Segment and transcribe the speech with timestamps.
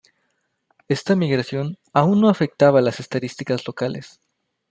[0.87, 4.19] Esta migración aún no afectaba las estadísticas locales.